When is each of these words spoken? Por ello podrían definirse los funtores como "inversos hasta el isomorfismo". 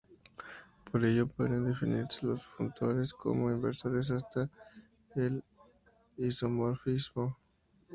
Por 0.89 1.05
ello 1.05 1.27
podrían 1.27 1.65
definirse 1.67 2.25
los 2.25 2.41
funtores 2.41 3.13
como 3.13 3.51
"inversos 3.51 4.09
hasta 4.09 4.49
el 5.15 5.43
isomorfismo". 6.17 7.37